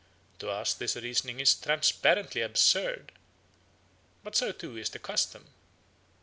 To 0.39 0.49
us 0.49 0.73
this 0.73 0.95
reasoning 0.95 1.39
is 1.39 1.53
transparently 1.53 2.41
absurd, 2.41 3.11
but 4.23 4.35
so 4.35 4.51
too 4.51 4.75
is 4.75 4.89
the 4.89 4.97
custom. 4.97 5.45